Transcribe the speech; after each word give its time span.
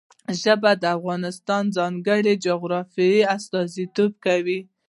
ژبې 0.41 0.71
د 0.81 0.83
افغانستان 0.97 1.63
د 1.69 1.73
ځانګړي 1.77 2.33
جغرافیه 2.45 3.27
استازیتوب 3.35 4.11
کوي. 4.25 4.59